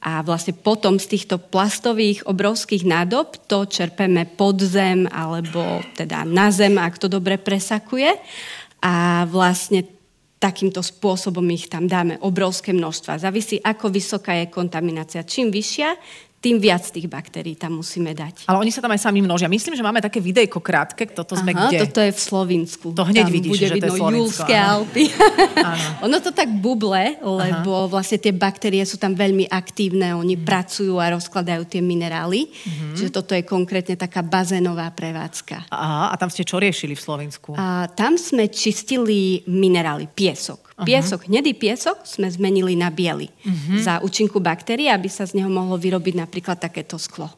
A 0.00 0.24
vlastne 0.24 0.56
potom 0.56 0.96
z 0.96 1.12
týchto 1.12 1.36
plastových 1.36 2.24
obrovských 2.24 2.88
nádob 2.88 3.36
to 3.44 3.68
čerpeme 3.68 4.24
pod 4.24 4.64
zem 4.64 5.04
alebo 5.12 5.84
teda 5.92 6.24
na 6.24 6.48
zem, 6.48 6.80
ak 6.80 6.96
to 6.96 7.12
dobre 7.12 7.36
presakuje. 7.36 8.16
A 8.80 9.28
vlastne 9.28 9.84
takýmto 10.40 10.80
spôsobom 10.80 11.44
ich 11.52 11.68
tam 11.68 11.84
dáme 11.84 12.16
obrovské 12.24 12.72
množstva. 12.72 13.20
Závisí, 13.20 13.60
ako 13.60 13.92
vysoká 13.92 14.32
je 14.40 14.48
kontaminácia. 14.48 15.20
Čím 15.20 15.52
vyššia, 15.52 15.92
tým 16.40 16.56
viac 16.56 16.88
tých 16.88 17.04
baktérií 17.04 17.52
tam 17.52 17.84
musíme 17.84 18.16
dať. 18.16 18.48
Ale 18.48 18.56
oni 18.56 18.72
sa 18.72 18.80
tam 18.80 18.96
aj 18.96 19.04
sami 19.04 19.20
množia. 19.20 19.44
Myslím, 19.44 19.76
že 19.76 19.84
máme 19.84 20.00
také 20.00 20.24
videjko 20.24 20.64
krátke, 20.64 21.04
toto 21.04 21.36
sme 21.36 21.52
Aha, 21.52 21.68
kde? 21.68 21.84
toto 21.84 22.00
je 22.00 22.16
v 22.16 22.20
Slovinsku. 22.20 22.86
To 22.96 23.04
hneď 23.04 23.28
tam 23.28 23.36
vidíš, 23.36 23.52
bude 23.52 23.68
že 23.68 23.76
vidno 23.76 23.84
to 23.84 23.86
je 23.92 24.00
Slovinsko. 24.00 24.24
Julské 24.24 24.54
Alpy. 24.56 25.04
ono 26.08 26.16
to 26.24 26.32
tak 26.32 26.48
buble, 26.48 27.20
lebo 27.20 27.70
Aha. 27.84 27.92
vlastne 27.92 28.16
tie 28.16 28.32
baktérie 28.32 28.80
sú 28.88 28.96
tam 28.96 29.12
veľmi 29.12 29.52
aktívne, 29.52 30.16
oni 30.16 30.40
hmm. 30.40 30.44
pracujú 30.48 30.96
a 30.96 31.12
rozkladajú 31.12 31.68
tie 31.68 31.84
minerály. 31.84 32.48
Hmm. 32.48 32.96
Čiže 32.96 33.12
toto 33.12 33.36
je 33.36 33.44
konkrétne 33.44 34.00
taká 34.00 34.24
bazénová 34.24 34.88
prevádzka. 34.96 35.68
Aha, 35.68 36.08
a 36.08 36.14
tam 36.16 36.32
ste 36.32 36.48
čo 36.48 36.56
riešili 36.56 36.96
v 36.96 37.04
Slovensku? 37.04 37.52
A 37.52 37.84
tam 37.92 38.16
sme 38.16 38.48
čistili 38.48 39.44
minerály, 39.44 40.08
piesok. 40.08 40.69
Piesok, 40.82 41.24
uh-huh. 41.24 41.30
hnedý 41.30 41.52
piesok 41.56 42.02
sme 42.08 42.28
zmenili 42.28 42.74
na 42.74 42.88
biely 42.88 43.28
uh-huh. 43.28 43.80
za 43.80 43.94
účinku 44.00 44.40
baktérií, 44.40 44.88
aby 44.88 45.06
sa 45.06 45.28
z 45.28 45.38
neho 45.38 45.50
mohlo 45.52 45.76
vyrobiť 45.76 46.14
napríklad 46.16 46.56
takéto 46.56 46.96
sklo. 46.96 47.28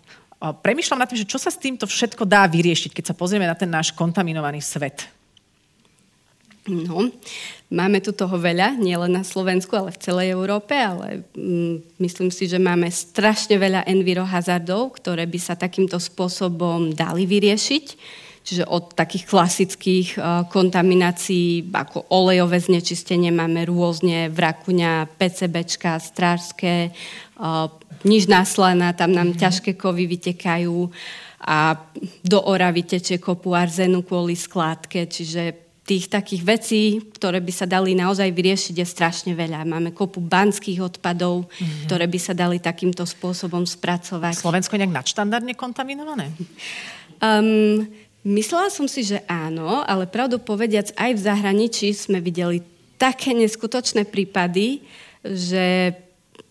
Premýšľam 0.42 0.98
nad 0.98 1.06
tým, 1.06 1.22
že 1.22 1.30
čo 1.30 1.38
sa 1.38 1.54
s 1.54 1.58
týmto 1.58 1.86
všetko 1.86 2.26
dá 2.26 2.42
vyriešiť, 2.50 2.90
keď 2.90 3.04
sa 3.10 3.14
pozrieme 3.14 3.46
na 3.46 3.54
ten 3.54 3.70
náš 3.70 3.94
kontaminovaný 3.94 4.58
svet. 4.58 5.06
No, 6.62 7.10
máme 7.70 7.98
tu 7.98 8.14
toho 8.14 8.38
veľa, 8.38 8.78
nielen 8.78 9.10
na 9.10 9.26
Slovensku, 9.26 9.74
ale 9.74 9.90
v 9.90 9.98
celej 9.98 10.30
Európe, 10.30 10.70
ale 10.78 11.26
mm, 11.34 11.98
myslím 11.98 12.30
si, 12.30 12.46
že 12.46 12.62
máme 12.62 12.86
strašne 12.86 13.58
veľa 13.58 13.82
envirohazardov, 13.90 14.94
ktoré 14.94 15.26
by 15.26 15.38
sa 15.42 15.58
takýmto 15.58 15.98
spôsobom 15.98 16.94
dali 16.94 17.26
vyriešiť 17.26 17.86
Čiže 18.42 18.66
od 18.66 18.90
takých 18.98 19.30
klasických 19.30 20.08
uh, 20.18 20.42
kontaminácií 20.50 21.70
ako 21.70 22.10
olejové 22.10 22.58
znečistenie 22.58 23.30
máme 23.30 23.62
rôzne 23.70 24.26
vrakuňa, 24.34 25.06
PCBčka, 25.14 26.02
strážské, 26.02 26.90
uh, 27.38 27.70
nižná 28.02 28.42
slana, 28.42 28.98
tam 28.98 29.14
nám 29.14 29.32
mm-hmm. 29.32 29.42
ťažké 29.46 29.70
kovy 29.78 30.10
vytekajú 30.10 30.90
a 31.42 31.74
do 32.22 32.38
Oravy 32.38 32.86
tečie 32.86 33.18
kopu 33.18 33.54
arzenu 33.54 34.06
kvôli 34.06 34.38
skládke, 34.38 35.10
čiže 35.10 35.62
tých 35.82 36.06
takých 36.06 36.42
vecí, 36.46 36.82
ktoré 37.18 37.42
by 37.42 37.50
sa 37.50 37.66
dali 37.66 37.98
naozaj 37.98 38.30
vyriešiť, 38.30 38.74
je 38.78 38.86
strašne 38.86 39.32
veľa. 39.34 39.66
Máme 39.66 39.90
kopu 39.90 40.22
banských 40.22 40.78
odpadov, 40.78 41.50
mm-hmm. 41.50 41.90
ktoré 41.90 42.06
by 42.06 42.18
sa 42.22 42.34
dali 42.38 42.62
takýmto 42.62 43.02
spôsobom 43.02 43.66
spracovať. 43.66 44.38
Slovensko 44.38 44.78
je 44.78 44.82
nejak 44.86 44.98
nadštandardne 45.02 45.54
kontaminované? 45.58 46.30
Um, 47.18 47.90
Myslela 48.22 48.70
som 48.70 48.86
si, 48.86 49.02
že 49.02 49.18
áno, 49.26 49.82
ale 49.82 50.06
pravdu 50.06 50.38
povediac, 50.38 50.94
aj 50.94 51.10
v 51.18 51.24
zahraničí 51.26 51.90
sme 51.90 52.22
videli 52.22 52.62
také 52.94 53.34
neskutočné 53.34 54.06
prípady, 54.06 54.78
že 55.26 55.90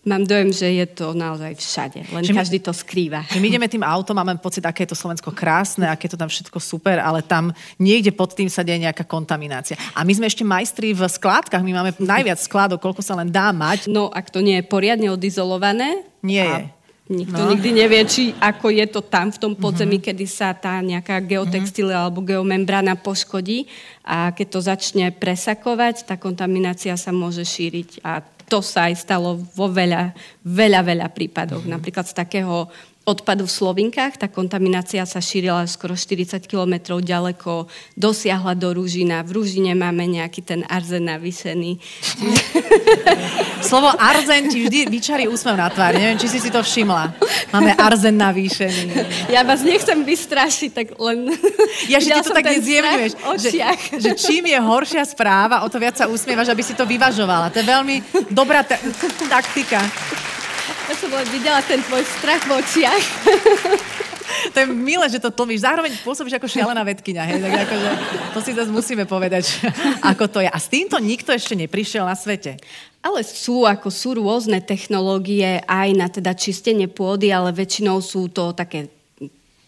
mám 0.04 0.28
dojem, 0.28 0.52
že 0.52 0.68
je 0.68 0.86
to 0.92 1.16
naozaj 1.16 1.56
všade. 1.56 2.12
Len 2.12 2.22
že 2.28 2.36
každý 2.36 2.60
to 2.60 2.76
skrýva. 2.76 3.24
My 3.40 3.48
ideme 3.48 3.72
tým 3.72 3.80
autom 3.80 4.20
a 4.20 4.26
máme 4.26 4.36
pocit, 4.36 4.60
aké 4.68 4.84
je 4.84 4.92
to 4.92 5.00
Slovensko 5.00 5.32
krásne, 5.32 5.88
aké 5.88 6.10
je 6.10 6.12
to 6.12 6.20
tam 6.20 6.28
všetko 6.28 6.60
super, 6.60 7.00
ale 7.00 7.24
tam 7.24 7.56
niekde 7.80 8.12
pod 8.12 8.36
tým 8.36 8.52
sa 8.52 8.60
deje 8.60 8.84
nejaká 8.84 9.08
kontaminácia. 9.08 9.78
A 9.96 10.04
my 10.04 10.12
sme 10.12 10.28
ešte 10.28 10.44
majstri 10.44 10.92
v 10.92 11.08
skládkach, 11.08 11.64
my 11.64 11.72
máme 11.72 11.96
najviac 11.96 12.36
skládok, 12.36 12.84
koľko 12.84 13.00
sa 13.00 13.16
len 13.16 13.32
dá 13.32 13.48
mať. 13.48 13.88
No, 13.88 14.12
ak 14.12 14.28
to 14.28 14.44
nie 14.44 14.60
je 14.60 14.64
poriadne 14.68 15.08
odizolované. 15.08 16.04
Nie 16.20 16.44
je 16.44 16.81
Nikto 17.10 17.34
no. 17.34 17.50
nikdy 17.50 17.70
nevie, 17.74 18.02
či 18.06 18.22
ako 18.38 18.70
je 18.70 18.86
to 18.86 19.02
tam 19.02 19.34
v 19.34 19.40
tom 19.42 19.52
podzemí, 19.58 19.98
uh-huh. 19.98 20.14
kedy 20.14 20.24
sa 20.30 20.54
tá 20.54 20.78
nejaká 20.78 21.18
geotextília 21.18 21.98
uh-huh. 21.98 22.04
alebo 22.08 22.22
geomembrana 22.22 22.94
poškodí 22.94 23.66
a 24.06 24.30
keď 24.30 24.46
to 24.46 24.60
začne 24.62 25.06
presakovať, 25.10 26.06
tá 26.06 26.14
kontaminácia 26.14 26.94
sa 26.94 27.10
môže 27.10 27.42
šíriť 27.42 28.06
a 28.06 28.22
to 28.46 28.62
sa 28.62 28.86
aj 28.86 29.02
stalo 29.02 29.34
vo 29.34 29.66
veľa, 29.66 30.14
veľa, 30.46 30.80
veľa 30.86 31.06
prípadoch. 31.10 31.66
Uh-huh. 31.66 31.74
Napríklad 31.74 32.06
z 32.06 32.14
takého 32.14 32.70
odpadu 33.02 33.46
v 33.46 33.52
Slovinkách. 33.52 34.14
Tá 34.14 34.30
kontaminácia 34.30 35.02
sa 35.02 35.18
šírila 35.18 35.66
skoro 35.66 35.98
40 35.98 36.46
kilometrov 36.46 37.02
ďaleko, 37.02 37.66
dosiahla 37.98 38.54
do 38.54 38.70
Rúžina. 38.70 39.26
V 39.26 39.42
Rúžine 39.42 39.74
máme 39.74 40.06
nejaký 40.06 40.42
ten 40.42 40.60
arzen 40.70 41.10
navýšený. 41.10 41.82
Slovo 43.68 43.90
arzen 43.98 44.50
ti 44.50 44.66
vždy 44.66 44.86
vyčarí 44.86 45.24
úsmev 45.26 45.58
na 45.58 45.70
tvár. 45.70 45.98
Neviem, 45.98 46.18
či 46.18 46.30
si 46.30 46.38
si 46.38 46.50
to 46.50 46.62
všimla. 46.62 47.14
Máme 47.50 47.74
arzen 47.74 48.14
navýšený. 48.14 48.84
Ja 49.34 49.42
vás 49.42 49.66
nechcem 49.66 49.98
vystrašiť, 50.06 50.70
tak 50.70 50.86
len... 50.98 51.34
Ja, 51.90 51.98
že 51.98 52.14
ty 52.14 52.20
to 52.22 52.34
tak 52.34 52.46
nezjemňuješ. 52.46 53.12
Že, 53.42 53.50
že 53.98 54.10
čím 54.14 54.46
je 54.46 54.58
horšia 54.58 55.02
správa, 55.02 55.66
o 55.66 55.68
to 55.70 55.82
viac 55.82 55.98
sa 55.98 56.06
usmievaš, 56.06 56.54
aby 56.54 56.62
si 56.62 56.78
to 56.78 56.86
vyvažovala. 56.86 57.50
To 57.50 57.58
je 57.58 57.66
veľmi 57.66 57.96
dobrá 58.30 58.62
ta- 58.62 58.78
taktika. 59.26 59.82
Ja 60.92 61.00
som 61.00 61.08
len 61.08 61.24
videla 61.32 61.64
ten 61.64 61.80
tvoj 61.80 62.04
strach 62.04 62.44
v 62.44 62.52
očiach. 62.52 63.04
To 64.52 64.56
je 64.60 64.68
milé, 64.68 65.08
že 65.08 65.24
to 65.24 65.32
tlmíš. 65.32 65.64
Zároveň 65.64 65.96
pôsobíš 66.04 66.36
ako 66.36 66.52
šialená 66.52 66.84
vedkynia. 66.84 67.24
Hej? 67.24 67.40
Tak 67.40 67.64
akože, 67.64 67.90
to 68.36 68.38
si 68.44 68.52
zase 68.52 68.68
musíme 68.68 69.08
povedať, 69.08 69.56
ako 70.04 70.28
to 70.28 70.38
je. 70.44 70.52
A 70.52 70.58
s 70.60 70.68
týmto 70.68 71.00
nikto 71.00 71.32
ešte 71.32 71.56
neprišiel 71.56 72.04
na 72.04 72.12
svete. 72.12 72.60
Ale 73.00 73.24
sú, 73.24 73.64
ako 73.64 73.88
sú 73.88 74.20
rôzne 74.20 74.60
technológie 74.60 75.64
aj 75.64 75.88
na 75.96 76.12
teda 76.12 76.36
čistenie 76.36 76.92
pôdy, 76.92 77.32
ale 77.32 77.56
väčšinou 77.56 78.04
sú 78.04 78.28
to 78.28 78.52
také 78.52 78.92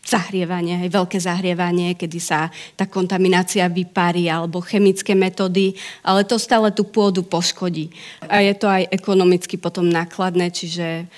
zahrievanie, 0.05 0.85
aj 0.85 0.91
veľké 0.93 1.19
zahrievanie, 1.19 1.97
kedy 1.97 2.19
sa 2.21 2.53
tá 2.77 2.85
kontaminácia 2.85 3.65
vyparí, 3.73 4.29
alebo 4.29 4.61
chemické 4.61 5.17
metódy, 5.17 5.73
ale 6.05 6.29
to 6.29 6.37
stále 6.37 6.69
tú 6.71 6.85
pôdu 6.85 7.25
poškodí. 7.25 7.89
A 8.29 8.45
je 8.45 8.55
to 8.55 8.69
aj 8.69 8.93
ekonomicky 8.93 9.57
potom 9.57 9.89
nákladné, 9.89 10.53
čiže 10.53 11.09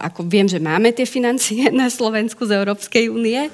ako 0.00 0.24
viem, 0.24 0.48
že 0.48 0.62
máme 0.62 0.90
tie 0.90 1.04
financie 1.04 1.70
na 1.74 1.92
Slovensku 1.92 2.44
z 2.48 2.56
Európskej 2.56 3.12
únie. 3.12 3.52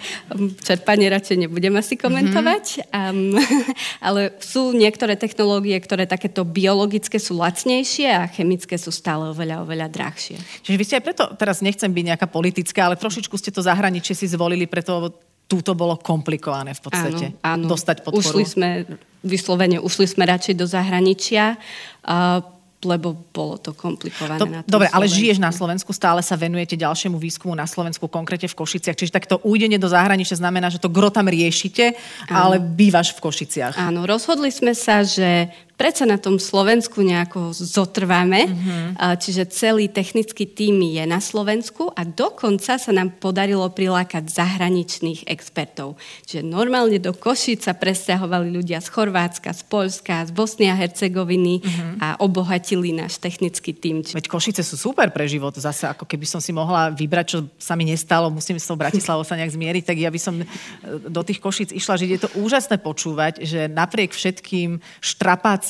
Čerpanie 0.62 1.10
radšej 1.10 1.46
nebudem 1.46 1.74
asi 1.76 1.98
komentovať. 1.98 2.86
Mm-hmm. 2.86 3.36
Um, 3.36 3.36
ale 4.06 4.36
sú 4.40 4.70
niektoré 4.72 5.18
technológie, 5.18 5.76
ktoré 5.82 6.06
takéto 6.06 6.46
biologické 6.46 7.18
sú 7.18 7.38
lacnejšie 7.38 8.08
a 8.10 8.30
chemické 8.30 8.78
sú 8.78 8.94
stále 8.94 9.30
oveľa, 9.30 9.66
oveľa 9.66 9.86
drahšie. 9.90 10.38
Čiže 10.66 10.78
vy 10.78 10.84
ste 10.86 10.96
aj 10.98 11.04
preto, 11.04 11.24
teraz 11.34 11.60
nechcem 11.60 11.90
byť 11.90 12.04
nejaká 12.14 12.26
politická, 12.30 12.86
ale 12.86 13.00
trošičku 13.00 13.34
ste 13.34 13.50
to 13.50 13.60
zahraničie 13.64 14.14
si 14.14 14.30
zvolili, 14.30 14.70
preto 14.70 15.14
túto 15.50 15.74
bolo 15.74 15.98
komplikované 15.98 16.78
v 16.78 16.82
podstate. 16.86 17.24
Áno, 17.42 17.66
áno. 17.66 17.74
Dostať 17.74 18.06
podporu. 18.06 18.22
Ušli 18.22 18.44
sme, 18.46 18.68
vyslovene, 19.26 19.82
ušli 19.82 20.06
sme 20.06 20.22
radšej 20.30 20.54
do 20.54 20.66
zahraničia. 20.70 21.58
Uh, 22.06 22.59
lebo 22.80 23.12
bolo 23.12 23.60
to 23.60 23.76
komplikované. 23.76 24.40
To, 24.40 24.48
na 24.48 24.60
dobre, 24.64 24.88
ale 24.88 25.04
žiješ 25.04 25.36
na 25.36 25.52
Slovensku, 25.52 25.92
stále 25.92 26.24
sa 26.24 26.36
venujete 26.36 26.80
ďalšiemu 26.80 27.20
výskumu 27.20 27.52
na 27.52 27.68
Slovensku, 27.68 28.08
konkrétne 28.08 28.48
v 28.48 28.56
Košiciach. 28.56 28.96
Čiže 28.96 29.12
takto 29.12 29.36
újdenie 29.44 29.76
do 29.76 29.88
zahraničia 29.88 30.40
znamená, 30.40 30.72
že 30.72 30.80
to 30.80 30.88
gro 30.88 31.12
tam 31.12 31.28
riešite, 31.28 31.92
Áno. 32.28 32.36
ale 32.36 32.56
bývaš 32.56 33.12
v 33.16 33.20
Košiciach. 33.20 33.76
Áno, 33.76 34.08
rozhodli 34.08 34.48
sme 34.48 34.72
sa, 34.72 35.04
že 35.04 35.52
predsa 35.80 36.04
na 36.04 36.20
tom 36.20 36.36
Slovensku 36.36 37.00
nejako 37.00 37.56
zotrváme, 37.56 38.44
mm-hmm. 38.44 39.16
čiže 39.16 39.48
celý 39.48 39.88
technický 39.88 40.44
tým 40.44 40.76
je 40.84 41.00
na 41.08 41.24
Slovensku 41.24 41.88
a 41.96 42.04
dokonca 42.04 42.76
sa 42.76 42.92
nám 42.92 43.16
podarilo 43.16 43.64
prilákať 43.72 44.28
zahraničných 44.28 45.24
expertov. 45.24 45.96
Čiže 46.28 46.44
normálne 46.44 47.00
do 47.00 47.16
Košic 47.16 47.64
sa 47.64 47.72
presťahovali 47.72 48.52
ľudia 48.52 48.84
z 48.84 48.92
Chorvátska, 48.92 49.56
z 49.56 49.62
Polska, 49.72 50.28
z 50.28 50.36
Bosny 50.36 50.68
a 50.68 50.76
Hercegoviny 50.76 51.64
mm-hmm. 51.64 51.92
a 52.04 52.20
obohatili 52.20 52.92
náš 52.92 53.16
technický 53.16 53.72
tým. 53.72 54.04
Veď 54.04 54.28
Košice 54.28 54.60
sú 54.60 54.76
super 54.76 55.08
pre 55.08 55.24
život. 55.24 55.56
Zase 55.56 55.88
ako 55.88 56.04
keby 56.04 56.28
som 56.28 56.44
si 56.44 56.52
mohla 56.52 56.92
vybrať, 56.92 57.26
čo 57.32 57.38
sa 57.56 57.72
mi 57.72 57.88
nestalo, 57.88 58.28
musím 58.28 58.60
s 58.60 58.68
tou 58.68 58.76
Bratislavou 58.76 59.24
sa 59.24 59.32
nejak 59.32 59.56
zmieriť, 59.56 59.84
tak 59.88 59.96
ja 59.96 60.12
by 60.12 60.20
som 60.20 60.36
e, 60.36 60.44
do 61.08 61.24
tých 61.24 61.40
Košic 61.40 61.72
išla, 61.72 61.96
že 61.96 62.04
je 62.04 62.20
to 62.20 62.28
úžasné 62.36 62.76
počúvať, 62.84 63.40
že 63.48 63.64
napriek 63.64 64.12
všetkým 64.12 64.82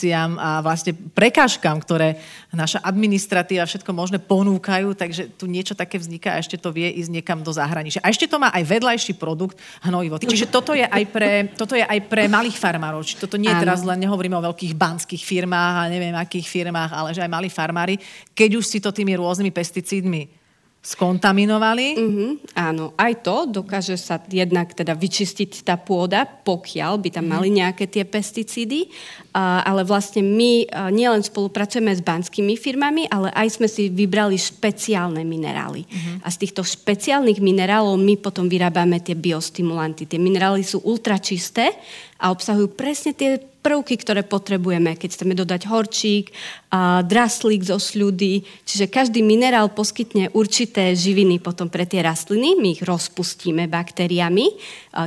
štrapáciám 0.01 0.41
a 0.41 0.65
vlastne 0.65 0.97
prekážkam, 0.97 1.77
ktoré 1.85 2.17
naša 2.51 2.81
administratíva 2.81 3.69
všetko 3.69 3.93
možné 3.93 4.19
ponúkajú, 4.19 4.97
takže 4.97 5.29
tu 5.37 5.45
niečo 5.45 5.77
také 5.77 6.01
vzniká 6.01 6.35
a 6.35 6.41
ešte 6.41 6.57
to 6.57 6.73
vie 6.73 6.89
ísť 6.97 7.11
niekam 7.13 7.45
do 7.45 7.53
zahraničia. 7.53 8.01
A 8.01 8.09
ešte 8.09 8.25
to 8.25 8.41
má 8.41 8.49
aj 8.51 8.65
vedľajší 8.65 9.21
produkt 9.21 9.61
hnojivo. 9.85 10.17
Čiže 10.19 10.49
toto 10.49 10.73
je 10.73 10.89
aj 10.89 11.05
pre, 11.13 11.53
toto 11.53 11.77
je 11.77 11.85
aj 11.85 12.01
pre 12.09 12.27
malých 12.27 12.57
farmárov. 12.57 13.05
Čiže 13.05 13.29
toto 13.29 13.37
nie 13.37 13.53
je 13.53 13.61
teraz 13.61 13.85
len, 13.85 14.01
nehovoríme 14.01 14.41
o 14.41 14.47
veľkých 14.51 14.73
banských 14.75 15.23
firmách 15.23 15.75
a 15.87 15.91
neviem 15.93 16.17
akých 16.17 16.49
firmách, 16.49 16.91
ale 16.97 17.13
že 17.13 17.21
aj 17.21 17.31
malí 17.31 17.53
farmári, 17.53 18.01
keď 18.33 18.51
už 18.57 18.65
si 18.65 18.79
to 18.81 18.91
tými 18.91 19.15
rôznymi 19.21 19.53
pesticídmi 19.53 20.40
skontaminovali. 20.81 21.89
Mm-hmm, 21.93 22.31
áno, 22.57 22.97
aj 22.97 23.13
to 23.21 23.45
dokáže 23.61 24.01
sa 24.01 24.17
jednak 24.17 24.73
teda 24.73 24.97
vyčistiť 24.97 25.61
tá 25.61 25.77
pôda, 25.77 26.25
pokiaľ 26.25 26.97
by 26.97 27.09
tam 27.13 27.29
mm-hmm. 27.29 27.37
mali 27.37 27.49
nejaké 27.53 27.85
tie 27.85 28.09
pesticídy, 28.09 28.89
uh, 28.89 29.61
ale 29.61 29.85
vlastne 29.85 30.25
my 30.25 30.65
uh, 30.65 30.89
nielen 30.89 31.21
spolupracujeme 31.21 31.93
s 31.93 32.01
banskými 32.01 32.57
firmami, 32.57 33.13
ale 33.13 33.29
aj 33.37 33.61
sme 33.61 33.69
si 33.69 33.93
vybrali 33.93 34.41
špeciálne 34.41 35.21
minerály. 35.21 35.85
Mm-hmm. 35.85 36.25
A 36.25 36.29
z 36.33 36.49
týchto 36.49 36.65
špeciálnych 36.65 37.45
minerálov 37.45 38.01
my 38.01 38.17
potom 38.17 38.49
vyrábame 38.49 39.05
tie 39.05 39.13
biostimulanty. 39.13 40.09
Tie 40.09 40.17
minerály 40.17 40.65
sú 40.65 40.81
ultračisté 40.89 41.77
a 42.21 42.29
obsahujú 42.29 42.77
presne 42.77 43.17
tie 43.17 43.41
prvky, 43.61 44.01
ktoré 44.01 44.25
potrebujeme, 44.25 44.97
keď 44.97 45.09
chceme 45.13 45.37
dodať 45.37 45.69
horčík, 45.69 46.33
a 46.73 47.05
draslík 47.05 47.61
zo 47.61 47.77
sľudy. 47.77 48.41
Čiže 48.65 48.89
každý 48.89 49.21
minerál 49.21 49.69
poskytne 49.69 50.33
určité 50.33 50.97
živiny 50.97 51.45
potom 51.45 51.69
pre 51.69 51.85
tie 51.85 52.01
rastliny. 52.01 52.57
My 52.57 52.73
ich 52.73 52.81
rozpustíme 52.81 53.69
baktériami, 53.69 54.57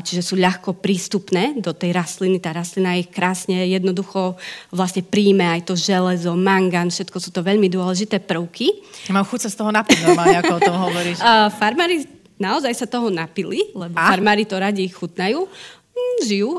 čiže 0.05 0.21
sú 0.21 0.37
ľahko 0.37 0.77
prístupné 0.77 1.57
do 1.57 1.73
tej 1.73 1.97
rastliny. 1.97 2.37
Tá 2.37 2.53
rastlina 2.53 2.93
ich 2.93 3.09
krásne 3.09 3.65
jednoducho 3.65 4.37
vlastne 4.69 5.01
príjme 5.01 5.49
aj 5.49 5.69
to 5.69 5.73
železo, 5.73 6.37
mangan, 6.37 6.93
všetko 6.93 7.17
sú 7.17 7.33
to 7.33 7.41
veľmi 7.41 7.73
dôležité 7.73 8.21
prvky. 8.21 8.69
Mám 9.09 9.25
chuť 9.25 9.49
sa 9.49 9.49
z 9.49 9.57
toho 9.57 9.71
napiť 9.73 9.97
normálne, 10.05 10.37
ako 10.45 10.53
o 10.57 10.61
tom 10.61 10.77
hovoríš. 10.77 11.17
farmári 11.61 12.05
naozaj 12.37 12.73
sa 12.75 12.85
toho 12.85 13.09
napili, 13.09 13.71
lebo 13.73 13.97
a? 13.97 14.13
farmári 14.13 14.45
to 14.45 14.59
radi 14.59 14.85
chutnajú. 14.89 15.47
Mm, 15.93 16.25
žijú. 16.25 16.57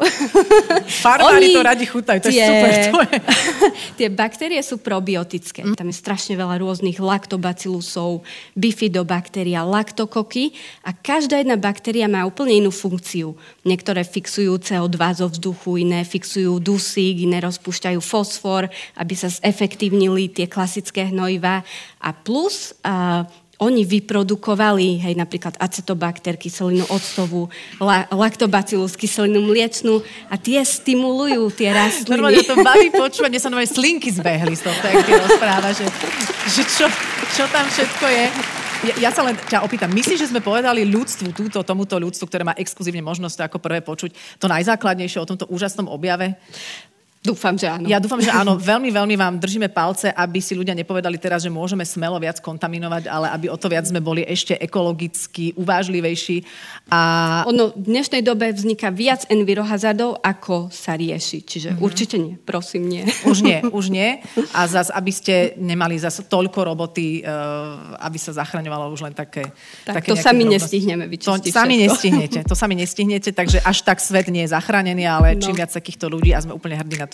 Farmári 1.02 1.50
to 1.50 1.66
radi 1.66 1.90
chutajú, 1.90 2.22
to 2.22 2.30
tie, 2.30 2.38
je 2.38 2.46
super. 2.46 2.70
To 2.70 3.00
je. 3.02 3.18
tie 3.98 4.08
baktérie 4.08 4.62
sú 4.62 4.78
probiotické. 4.78 5.66
Mm. 5.66 5.74
Tam 5.74 5.90
je 5.90 5.96
strašne 5.98 6.38
veľa 6.38 6.62
rôznych 6.62 7.02
laktobacilusov, 7.02 8.22
bifidobaktéria, 8.54 9.66
laktokoky 9.66 10.54
a 10.86 10.94
každá 10.94 11.42
jedna 11.42 11.58
baktéria 11.58 12.06
má 12.06 12.22
úplne 12.22 12.62
inú 12.62 12.70
funkciu. 12.70 13.34
Niektoré 13.66 14.06
fixujú 14.06 14.54
CO2 14.62 14.98
zo 15.18 15.26
vzduchu, 15.26 15.82
iné 15.82 16.06
fixujú 16.06 16.62
dusík, 16.62 17.26
iné 17.26 17.42
rozpúšťajú 17.42 17.98
fosfor, 17.98 18.70
aby 18.94 19.14
sa 19.18 19.26
zefektívnili 19.26 20.30
tie 20.30 20.46
klasické 20.46 21.10
hnojivá. 21.10 21.66
A 21.98 22.14
plus 22.14 22.70
uh, 22.86 23.26
oni 23.62 23.86
vyprodukovali, 23.86 25.04
hej, 25.04 25.14
napríklad 25.14 25.54
acetobakter, 25.60 26.34
kyselinu 26.34 26.86
octovú, 26.90 27.46
la, 27.78 28.06
laktobacillus, 28.10 28.98
kyselinu 28.98 29.44
mliečnú 29.46 30.02
a 30.30 30.34
tie 30.34 30.62
stimulujú 30.62 31.54
tie 31.54 31.70
rastliny. 31.70 32.18
Normálne 32.18 32.42
to 32.42 32.58
baví 32.58 32.90
počúvať, 32.90 33.30
mne 33.30 33.42
sa 33.42 33.52
nové 33.52 33.66
slinky 33.70 34.10
zbehli 34.10 34.58
z 34.58 34.66
toho, 34.66 34.76
tak 34.82 34.94
ty 35.06 35.12
rozpráva, 35.14 35.70
že, 35.70 35.86
že 36.50 36.62
čo, 36.66 36.86
čo 37.38 37.44
tam 37.50 37.66
všetko 37.70 38.06
je. 38.10 38.26
Ja, 38.84 39.08
ja 39.08 39.10
sa 39.16 39.24
len 39.24 39.32
ťa 39.32 39.64
opýtam, 39.64 39.88
myslíš, 39.96 40.28
že 40.28 40.30
sme 40.34 40.44
povedali 40.44 40.84
ľudstvu, 40.84 41.32
túto, 41.32 41.64
tomuto 41.64 41.96
ľudstvu, 41.96 42.28
ktoré 42.28 42.44
má 42.44 42.52
exkluzívne 42.52 43.00
možnosť 43.00 43.48
ako 43.48 43.56
prvé 43.56 43.80
počuť, 43.80 44.12
to 44.36 44.46
najzákladnejšie 44.50 45.24
o 45.24 45.28
tomto 45.28 45.48
úžasnom 45.48 45.88
objave? 45.88 46.36
Dúfam, 47.24 47.56
že 47.56 47.64
áno. 47.64 47.88
Ja 47.88 47.96
dúfam, 47.96 48.20
že 48.20 48.28
áno. 48.28 48.60
Veľmi, 48.60 48.92
veľmi 48.92 49.16
vám 49.16 49.40
držíme 49.40 49.72
palce, 49.72 50.12
aby 50.12 50.44
si 50.44 50.52
ľudia 50.52 50.76
nepovedali 50.76 51.16
teraz, 51.16 51.40
že 51.40 51.48
môžeme 51.48 51.80
smelo 51.80 52.20
viac 52.20 52.36
kontaminovať, 52.36 53.08
ale 53.08 53.32
aby 53.32 53.48
o 53.48 53.56
to 53.56 53.72
viac 53.72 53.88
sme 53.88 54.04
boli 54.04 54.20
ešte 54.28 54.60
ekologicky 54.60 55.56
uvážlivejší. 55.56 56.44
A... 56.92 57.40
Ono 57.48 57.72
v 57.72 57.80
dnešnej 57.80 58.20
dobe 58.20 58.52
vzniká 58.52 58.92
viac 58.92 59.24
envirohazardov, 59.32 60.20
ako 60.20 60.68
sa 60.68 61.00
rieši. 61.00 61.48
Čiže 61.48 61.68
mm-hmm. 61.72 61.86
určite 61.88 62.16
nie. 62.20 62.36
Prosím, 62.36 62.92
nie. 62.92 63.08
Už 63.24 63.40
nie, 63.40 63.64
už 63.80 63.88
nie. 63.88 64.20
A 64.52 64.68
zase, 64.68 64.92
aby 64.92 65.08
ste 65.08 65.56
nemali 65.56 65.96
zase 65.96 66.28
toľko 66.28 66.76
roboty, 66.76 67.24
uh, 67.24 67.96
aby 68.04 68.20
sa 68.20 68.36
zachraňovalo 68.36 68.92
už 68.92 69.00
len 69.00 69.16
také... 69.16 69.48
Tak 69.88 70.04
také 70.04 70.12
to 70.12 70.20
sami 70.20 70.44
drobnosti. 70.44 70.76
nestihneme 70.76 71.04
vyčistiť. 71.08 71.40
To 71.48 71.56
sami 71.56 71.74
nestihnete. 71.80 72.38
To 72.44 72.52
sami 72.52 72.74
nestihnete, 72.76 73.30
takže 73.32 73.64
až 73.64 73.80
tak 73.80 73.96
svet 73.96 74.28
nie 74.28 74.44
je 74.44 74.52
zachránený, 74.52 75.08
ale 75.08 75.28
no. 75.32 75.40
čím 75.40 75.56
viac 75.56 75.72
takýchto 75.72 76.12
ľudí 76.12 76.36
a 76.36 76.44
sme 76.44 76.52
úplne 76.52 76.76
hrdí 76.76 77.00
na 77.00 77.08
to, 77.08 77.13